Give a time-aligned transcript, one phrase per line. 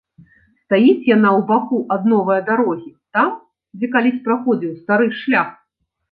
[0.61, 3.29] Стаіць яна ў баку ад новае дарогі, там,
[3.81, 5.53] дзе калісь праходзіў стары шлях.